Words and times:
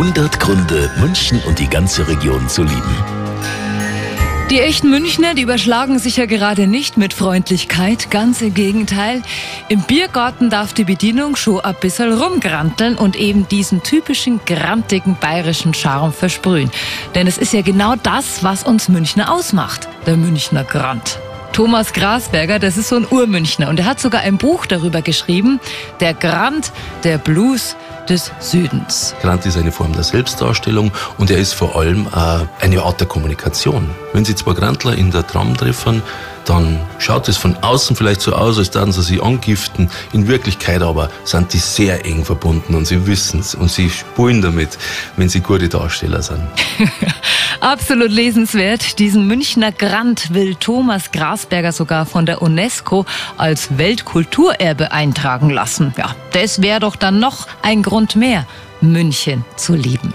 100 0.00 0.40
Gründe, 0.40 0.90
München 0.98 1.42
und 1.46 1.58
die 1.58 1.68
ganze 1.68 2.08
Region 2.08 2.48
zu 2.48 2.62
lieben. 2.62 2.96
Die 4.48 4.58
echten 4.58 4.88
Münchner, 4.88 5.34
die 5.34 5.42
überschlagen 5.42 5.98
sich 5.98 6.16
ja 6.16 6.24
gerade 6.24 6.66
nicht 6.66 6.96
mit 6.96 7.12
Freundlichkeit, 7.12 8.10
ganz 8.10 8.40
im 8.40 8.54
Gegenteil. 8.54 9.20
Im 9.68 9.82
Biergarten 9.82 10.48
darf 10.48 10.72
die 10.72 10.84
Bedienung 10.84 11.36
schon 11.36 11.60
ein 11.60 11.76
bisschen 11.78 12.18
rumgranteln 12.18 12.96
und 12.96 13.14
eben 13.14 13.46
diesen 13.48 13.82
typischen 13.82 14.40
grantigen 14.46 15.18
bayerischen 15.20 15.74
Charme 15.74 16.14
versprühen. 16.14 16.70
Denn 17.14 17.26
es 17.26 17.36
ist 17.36 17.52
ja 17.52 17.60
genau 17.60 17.94
das, 18.02 18.42
was 18.42 18.62
uns 18.62 18.88
Münchner 18.88 19.30
ausmacht, 19.30 19.86
der 20.06 20.16
Münchner 20.16 20.64
Grant. 20.64 21.18
Thomas 21.52 21.92
Grasberger, 21.92 22.58
das 22.58 22.76
ist 22.76 22.88
so 22.88 22.96
ein 22.96 23.06
Urmünchner 23.10 23.68
und 23.68 23.78
er 23.78 23.86
hat 23.86 24.00
sogar 24.00 24.20
ein 24.22 24.38
Buch 24.38 24.66
darüber 24.66 25.02
geschrieben, 25.02 25.60
Der 26.00 26.14
Grant, 26.14 26.72
der 27.04 27.18
Blues 27.18 27.76
des 28.08 28.30
Südens. 28.40 29.14
Grant 29.20 29.44
ist 29.46 29.56
eine 29.56 29.72
Form 29.72 29.92
der 29.92 30.02
Selbstdarstellung 30.02 30.90
und 31.18 31.30
er 31.30 31.38
ist 31.38 31.52
vor 31.52 31.76
allem 31.76 32.06
äh, 32.06 32.64
eine 32.64 32.82
Art 32.82 33.00
der 33.00 33.08
Kommunikation. 33.08 33.90
Wenn 34.12 34.24
Sie 34.24 34.34
zwei 34.34 34.52
Grantler 34.52 34.96
in 34.96 35.10
der 35.10 35.26
Tram 35.26 35.56
treffen, 35.56 36.02
dann 36.44 36.80
schaut 36.98 37.28
es 37.28 37.36
von 37.36 37.56
außen 37.56 37.96
vielleicht 37.96 38.20
so 38.20 38.32
aus, 38.32 38.58
als 38.58 38.74
würden 38.74 38.92
sie 38.92 39.02
sich 39.02 39.22
angiften. 39.22 39.90
In 40.12 40.26
Wirklichkeit 40.26 40.82
aber 40.82 41.10
sind 41.24 41.52
die 41.52 41.58
sehr 41.58 42.04
eng 42.04 42.24
verbunden 42.24 42.74
und 42.74 42.86
sie 42.86 43.06
wissen 43.06 43.40
es 43.40 43.54
und 43.54 43.70
sie 43.70 43.90
spulen 43.90 44.42
damit, 44.42 44.78
wenn 45.16 45.28
sie 45.28 45.40
gute 45.40 45.68
Darsteller 45.68 46.22
sind. 46.22 46.42
Absolut 47.60 48.10
lesenswert. 48.10 48.98
Diesen 48.98 49.26
Münchner 49.26 49.70
Grant 49.70 50.32
will 50.32 50.54
Thomas 50.54 51.12
Grasberger 51.12 51.72
sogar 51.72 52.06
von 52.06 52.26
der 52.26 52.42
UNESCO 52.42 53.04
als 53.36 53.76
Weltkulturerbe 53.78 54.92
eintragen 54.92 55.50
lassen. 55.50 55.92
Ja, 55.96 56.14
das 56.32 56.62
wäre 56.62 56.80
doch 56.80 56.96
dann 56.96 57.18
noch 57.18 57.46
ein 57.62 57.82
Grund 57.82 58.16
mehr, 58.16 58.46
München 58.80 59.44
zu 59.56 59.74
lieben. 59.74 60.14